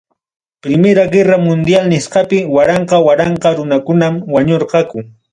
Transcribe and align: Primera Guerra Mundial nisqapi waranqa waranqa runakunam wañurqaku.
Primera 0.65 1.03
Guerra 1.13 1.37
Mundial 1.47 1.83
nisqapi 1.91 2.39
waranqa 2.55 2.97
waranqa 3.07 3.49
runakunam 3.57 4.13
wañurqaku. 4.33 4.97